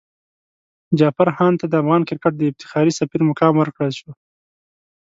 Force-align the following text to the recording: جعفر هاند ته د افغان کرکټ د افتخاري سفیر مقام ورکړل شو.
جعفر 0.99 1.27
هاند 1.37 1.55
ته 1.61 1.65
د 1.69 1.73
افغان 1.81 2.01
کرکټ 2.09 2.33
د 2.37 2.41
افتخاري 2.51 2.91
سفیر 2.99 3.21
مقام 3.29 3.53
ورکړل 3.57 3.91
شو. 3.99 4.09